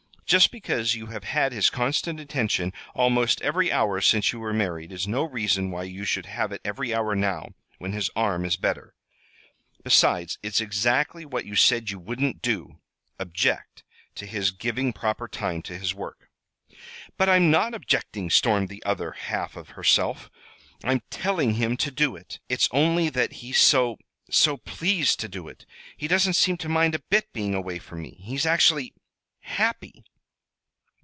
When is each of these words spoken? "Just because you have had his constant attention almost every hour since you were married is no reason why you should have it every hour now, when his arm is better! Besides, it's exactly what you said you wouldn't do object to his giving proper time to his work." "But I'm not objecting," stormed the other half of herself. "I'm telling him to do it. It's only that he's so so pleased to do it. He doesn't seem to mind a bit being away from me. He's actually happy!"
"Just 0.31 0.49
because 0.49 0.95
you 0.95 1.07
have 1.07 1.25
had 1.25 1.51
his 1.51 1.69
constant 1.69 2.17
attention 2.17 2.71
almost 2.95 3.41
every 3.41 3.69
hour 3.69 3.99
since 3.99 4.31
you 4.31 4.39
were 4.39 4.53
married 4.53 4.93
is 4.93 5.05
no 5.05 5.23
reason 5.25 5.71
why 5.71 5.83
you 5.83 6.05
should 6.05 6.25
have 6.25 6.53
it 6.53 6.61
every 6.63 6.95
hour 6.95 7.15
now, 7.17 7.49
when 7.79 7.91
his 7.91 8.09
arm 8.15 8.45
is 8.45 8.55
better! 8.55 8.95
Besides, 9.83 10.37
it's 10.41 10.61
exactly 10.61 11.25
what 11.25 11.45
you 11.45 11.57
said 11.57 11.89
you 11.89 11.99
wouldn't 11.99 12.41
do 12.41 12.79
object 13.19 13.83
to 14.15 14.25
his 14.25 14.51
giving 14.51 14.93
proper 14.93 15.27
time 15.27 15.61
to 15.63 15.77
his 15.77 15.93
work." 15.93 16.29
"But 17.17 17.27
I'm 17.27 17.51
not 17.51 17.73
objecting," 17.73 18.29
stormed 18.29 18.69
the 18.69 18.81
other 18.85 19.11
half 19.11 19.57
of 19.57 19.71
herself. 19.71 20.31
"I'm 20.81 21.01
telling 21.09 21.55
him 21.55 21.75
to 21.75 21.91
do 21.91 22.15
it. 22.15 22.39
It's 22.47 22.69
only 22.71 23.09
that 23.09 23.33
he's 23.33 23.59
so 23.59 23.97
so 24.29 24.55
pleased 24.55 25.19
to 25.19 25.27
do 25.27 25.49
it. 25.49 25.65
He 25.97 26.07
doesn't 26.07 26.35
seem 26.37 26.55
to 26.59 26.69
mind 26.69 26.95
a 26.95 26.99
bit 26.99 27.33
being 27.33 27.53
away 27.53 27.79
from 27.79 28.01
me. 28.01 28.11
He's 28.21 28.45
actually 28.45 28.93
happy!" 29.41 30.05